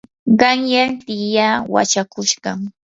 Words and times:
qanyan 0.39 0.91
tiyaa 1.05 1.57
wachakushqam. 1.73 2.59